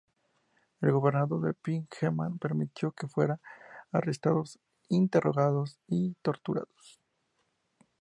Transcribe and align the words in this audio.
El 0.81 0.91
gobernador 0.93 1.53
Pehr 1.61 1.83
Ekman 2.01 2.39
permitió 2.39 2.91
que 2.91 3.07
fueran 3.07 3.39
arrestados, 3.91 4.57
interrogados 4.89 5.77
y 5.85 6.15
torturados. 6.23 6.99